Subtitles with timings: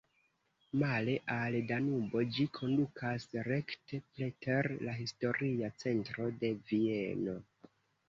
[0.83, 7.43] Male al Danubo, ĝi kondukas rekte preter la historia centro de Vieno.